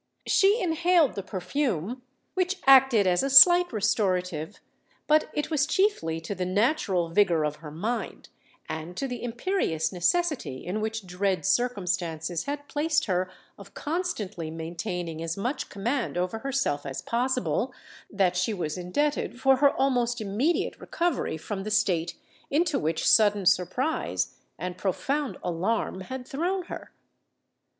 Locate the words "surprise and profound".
23.45-25.37